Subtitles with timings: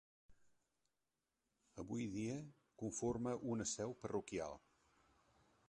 [1.83, 2.39] Avui dia
[2.85, 4.59] conforma una seu parroquial.